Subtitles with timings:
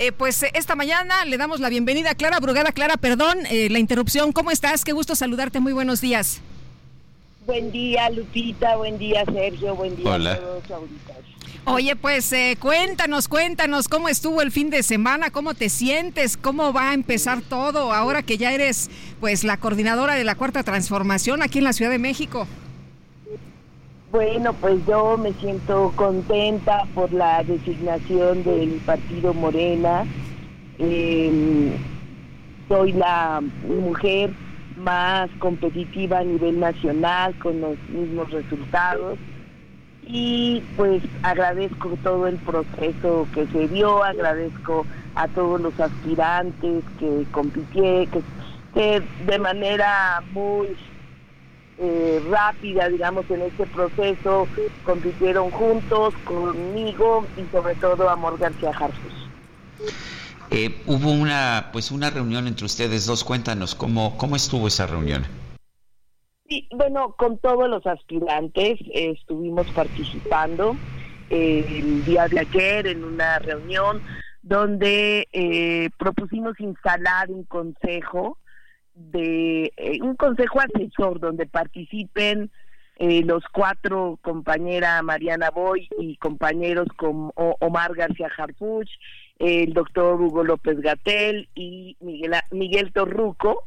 [0.00, 2.72] Eh, pues eh, esta mañana le damos la bienvenida a Clara Brugada.
[2.72, 4.32] Clara, perdón eh, la interrupción.
[4.32, 4.82] ¿Cómo estás?
[4.82, 5.60] Qué gusto saludarte.
[5.60, 6.40] Muy buenos días.
[7.44, 8.76] Buen día, Lupita.
[8.76, 9.74] Buen día, Sergio.
[9.74, 10.32] Buen día Hola.
[10.32, 11.12] a todos ahorita.
[11.66, 16.72] Oye, pues eh, cuéntanos, cuéntanos cómo estuvo el fin de semana, cómo te sientes, cómo
[16.72, 18.88] va a empezar todo ahora que ya eres
[19.20, 22.46] pues la coordinadora de la Cuarta Transformación aquí en la Ciudad de México.
[24.12, 30.04] Bueno, pues yo me siento contenta por la designación del partido Morena.
[30.80, 31.70] Eh,
[32.68, 34.30] soy la mujer
[34.76, 39.16] más competitiva a nivel nacional con los mismos resultados
[40.04, 47.24] y pues agradezco todo el proceso que se dio, agradezco a todos los aspirantes que
[47.30, 48.24] compitieron,
[48.74, 50.76] que de manera muy
[51.80, 54.46] eh, rápida, digamos, en este proceso,
[54.84, 59.28] compitieron juntos conmigo y sobre todo Amor García Jarfus.
[60.50, 63.24] Eh, hubo una, pues una reunión entre ustedes dos.
[63.24, 65.24] Cuéntanos cómo, cómo estuvo esa reunión.
[66.48, 70.76] Sí, bueno, con todos los aspirantes eh, estuvimos participando
[71.30, 74.02] eh, el día de ayer en una reunión
[74.42, 78.38] donde eh, propusimos instalar un consejo
[79.12, 82.50] de eh, un consejo asesor donde participen
[82.96, 88.90] eh, los cuatro compañera Mariana Boy y compañeros como Omar García Harfuch,
[89.38, 93.64] el doctor Hugo López Gatel y Miguel, Miguel Torruco,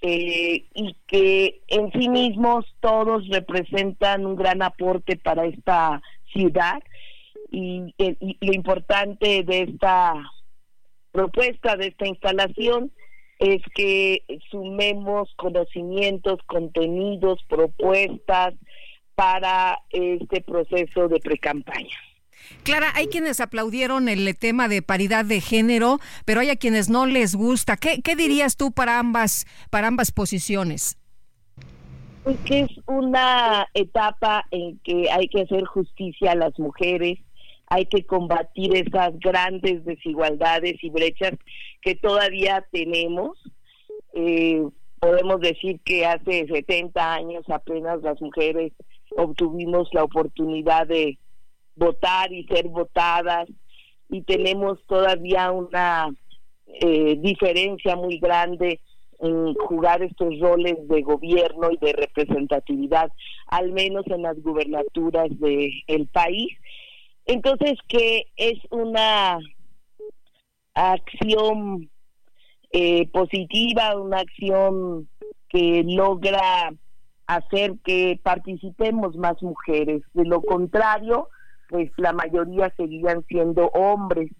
[0.00, 6.00] eh, y que en sí mismos todos representan un gran aporte para esta
[6.32, 6.80] ciudad
[7.50, 10.14] y, eh, y lo importante de esta
[11.10, 12.92] propuesta, de esta instalación,
[13.38, 18.54] es que sumemos conocimientos, contenidos, propuestas
[19.14, 21.96] para este proceso de precampaña.
[22.62, 27.06] Clara, hay quienes aplaudieron el tema de paridad de género, pero hay a quienes no
[27.06, 27.76] les gusta.
[27.76, 30.96] ¿Qué, qué dirías tú para ambas, para ambas posiciones?
[32.24, 37.18] Pues que es una etapa en que hay que hacer justicia a las mujeres,
[37.70, 41.32] hay que combatir esas grandes desigualdades y brechas
[41.82, 43.38] que todavía tenemos.
[44.14, 44.62] Eh,
[44.98, 48.72] podemos decir que hace 70 años apenas las mujeres
[49.16, 51.18] obtuvimos la oportunidad de
[51.76, 53.48] votar y ser votadas
[54.10, 56.08] y tenemos todavía una
[56.66, 58.80] eh, diferencia muy grande
[59.20, 63.10] en jugar estos roles de gobierno y de representatividad,
[63.48, 66.50] al menos en las gubernaturas del el país.
[67.28, 69.38] Entonces, que es una
[70.72, 71.90] acción
[72.72, 75.08] eh, positiva, una acción
[75.50, 76.72] que logra
[77.26, 80.02] hacer que participemos más mujeres.
[80.14, 81.28] De lo contrario,
[81.68, 84.30] pues la mayoría seguían siendo hombres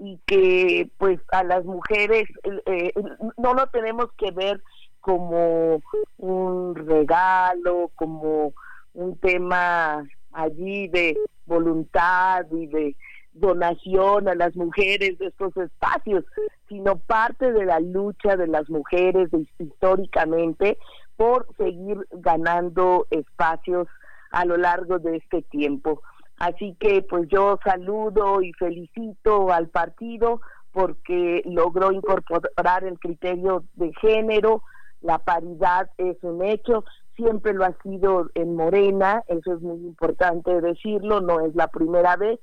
[0.00, 2.24] y que pues a las mujeres
[2.66, 2.92] eh,
[3.36, 4.60] no lo tenemos que ver
[4.98, 5.80] como
[6.16, 8.54] un regalo, como
[8.92, 11.16] un tema allí de
[11.46, 12.96] voluntad y de
[13.32, 16.24] donación a las mujeres de estos espacios,
[16.68, 19.28] sino parte de la lucha de las mujeres
[19.58, 20.78] históricamente
[21.16, 23.88] por seguir ganando espacios
[24.30, 26.02] a lo largo de este tiempo.
[26.38, 30.40] Así que pues yo saludo y felicito al partido
[30.72, 34.62] porque logró incorporar el criterio de género,
[35.00, 36.84] la paridad es un hecho,
[37.16, 42.16] siempre lo ha sido en Morena, eso es muy importante decirlo, no es la primera
[42.16, 42.40] vez,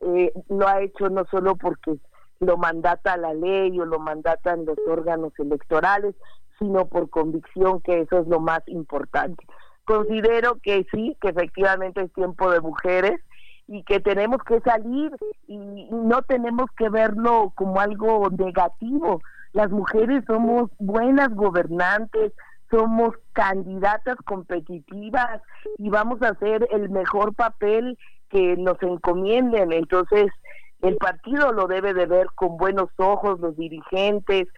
[0.00, 1.98] eh, lo ha hecho no solo porque
[2.40, 6.14] lo mandata la ley o lo mandatan los órganos electorales,
[6.58, 9.44] sino por convicción que eso es lo más importante.
[9.84, 13.20] Considero que sí, que efectivamente es tiempo de mujeres
[13.66, 15.12] y que tenemos que salir
[15.46, 19.20] y no tenemos que verlo como algo negativo.
[19.52, 22.32] Las mujeres somos buenas gobernantes,
[22.72, 25.42] somos candidatas competitivas
[25.78, 27.98] y vamos a hacer el mejor papel
[28.30, 29.72] que nos encomienden.
[29.72, 30.32] Entonces,
[30.80, 34.48] el partido lo debe de ver con buenos ojos, los dirigentes,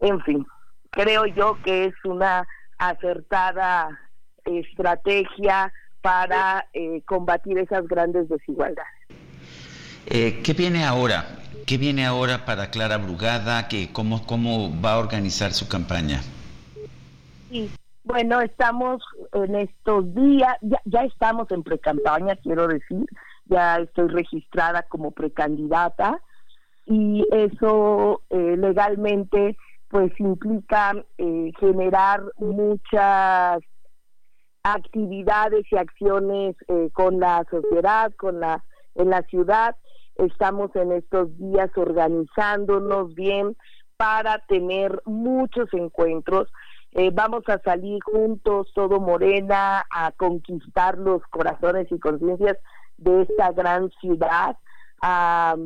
[0.00, 0.46] en fin,
[0.90, 2.46] creo yo que es una
[2.78, 3.88] acertada
[4.44, 5.72] estrategia
[6.02, 8.92] para eh, combatir esas grandes desigualdades.
[10.06, 11.24] Eh, ¿Qué viene ahora?
[11.64, 13.68] ¿Qué viene ahora para Clara Brugada?
[13.68, 16.20] ¿Qué, cómo, ¿Cómo va a organizar su campaña?
[17.52, 17.70] Sí,
[18.04, 19.02] bueno, estamos
[19.34, 23.04] en estos días, ya, ya estamos en precampaña, quiero decir,
[23.44, 26.18] ya estoy registrada como precandidata
[26.86, 29.58] y eso eh, legalmente
[29.88, 33.60] pues implica eh, generar muchas
[34.62, 38.64] actividades y acciones eh, con la sociedad, con la
[38.94, 39.76] en la ciudad.
[40.16, 43.54] Estamos en estos días organizándonos bien
[43.98, 46.48] para tener muchos encuentros.
[46.94, 52.58] Eh, vamos a salir juntos, todo Morena, a conquistar los corazones y conciencias
[52.98, 54.56] de esta gran ciudad,
[55.00, 55.56] a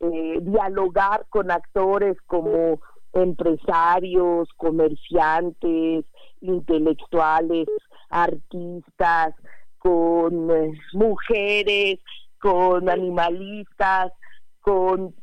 [0.00, 2.80] eh, dialogar con actores como
[3.12, 6.04] empresarios, comerciantes,
[6.40, 7.66] intelectuales,
[8.10, 9.34] artistas,
[9.78, 11.98] con eh, mujeres,
[12.40, 14.12] con animalistas,
[14.60, 15.14] con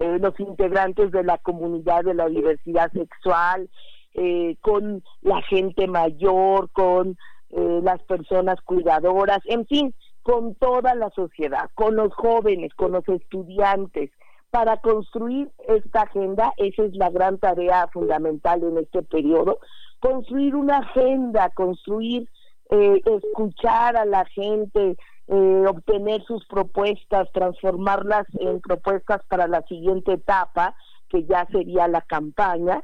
[0.00, 3.68] eh, los integrantes de la comunidad de la diversidad sexual,
[4.14, 7.16] eh, con la gente mayor, con
[7.52, 9.92] las personas cuidadoras, en fin,
[10.22, 14.12] con toda la sociedad, con los jóvenes, con los estudiantes,
[14.50, 19.58] para construir esta agenda, esa es la gran tarea fundamental en este periodo,
[20.00, 22.28] construir una agenda, construir,
[22.70, 24.96] eh, escuchar a la gente,
[25.28, 30.74] eh, obtener sus propuestas, transformarlas en propuestas para la siguiente etapa,
[31.08, 32.82] que ya sería la campaña.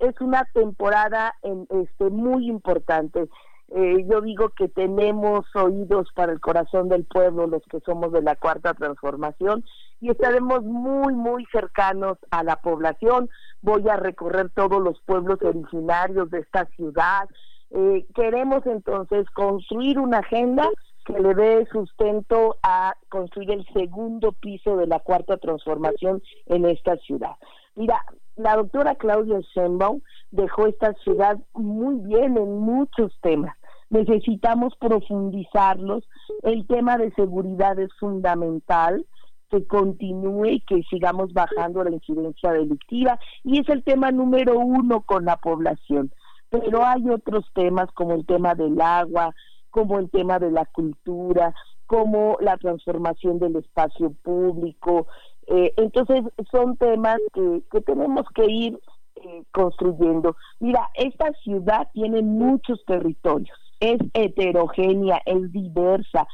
[0.00, 3.28] Es una temporada en, este, muy importante.
[3.70, 8.22] Eh, yo digo que tenemos oídos para el corazón del pueblo, los que somos de
[8.22, 9.64] la cuarta transformación,
[10.00, 13.28] y estaremos muy, muy cercanos a la población.
[13.60, 17.28] Voy a recorrer todos los pueblos originarios de esta ciudad.
[17.70, 20.66] Eh, queremos entonces construir una agenda
[21.04, 26.96] que le dé sustento a construir el segundo piso de la cuarta transformación en esta
[26.98, 27.36] ciudad.
[27.78, 28.04] Mira,
[28.34, 30.00] la doctora Claudia Sheinbaum
[30.32, 33.56] dejó esta ciudad muy bien en muchos temas.
[33.88, 36.02] Necesitamos profundizarlos.
[36.42, 39.06] El tema de seguridad es fundamental
[39.48, 45.02] que continúe y que sigamos bajando la incidencia delictiva y es el tema número uno
[45.02, 46.10] con la población.
[46.50, 49.32] Pero hay otros temas como el tema del agua,
[49.70, 51.54] como el tema de la cultura,
[51.88, 55.08] como la transformación del espacio público.
[55.48, 58.78] Eh, entonces son temas que, que tenemos que ir
[59.16, 60.36] eh, construyendo.
[60.60, 66.28] Mira, esta ciudad tiene muchos territorios, es heterogénea, es diversa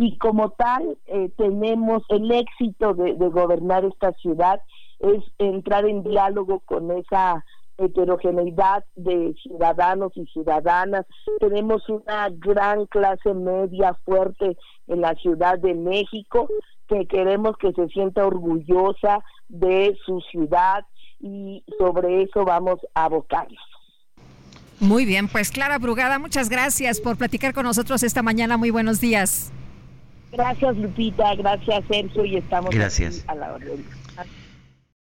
[0.00, 4.62] y como tal eh, tenemos el éxito de, gobernar esta ciudad
[5.00, 7.44] es entrar en diálogo con esa
[7.80, 11.06] heterogeneidad de ciudadanos y ciudadanas.
[11.40, 14.56] Tenemos una gran clase media fuerte
[14.86, 16.48] en la Ciudad de México
[16.88, 20.84] que queremos que se sienta orgullosa de su ciudad
[21.20, 23.58] y sobre eso vamos a abocarnos.
[24.80, 28.56] Muy bien, pues Clara Brugada, muchas gracias por platicar con nosotros esta mañana.
[28.56, 29.52] Muy buenos días.
[30.32, 33.24] Gracias Lupita, gracias Sergio y estamos gracias.
[33.26, 33.84] a la orden.